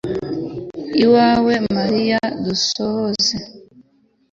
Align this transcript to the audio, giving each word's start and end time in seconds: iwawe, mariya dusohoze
iwawe, 1.03 1.53
mariya 1.75 2.19
dusohoze 2.43 3.35